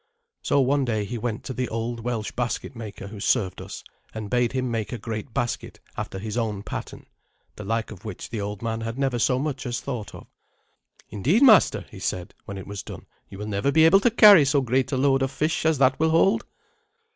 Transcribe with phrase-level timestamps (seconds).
[0.41, 3.83] So one day he went to the old Welsh basket maker who served us,
[4.15, 7.05] and bade him make a great basket after his own pattern,
[7.55, 10.25] the like of which the old man had never so much as thought of.
[11.09, 14.43] "Indeed, master," he said, when it was done, "you will never be able to carry
[14.43, 16.45] so great a load of fish as that will hold."